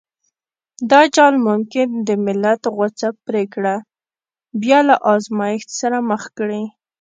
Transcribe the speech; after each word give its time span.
دا 0.91 1.01
جال 1.15 1.35
ممکن 1.47 1.87
د 2.07 2.09
ملت 2.25 2.61
غوڅه 2.75 3.09
پرېکړه 3.25 3.75
بيا 4.61 4.79
له 4.89 4.95
ازمایښت 5.13 5.69
سره 5.79 5.97
مخ 6.09 6.23
کړي. 6.37 6.63